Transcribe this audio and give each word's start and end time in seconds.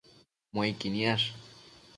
Muequi 0.53 0.87
niash 0.93 1.27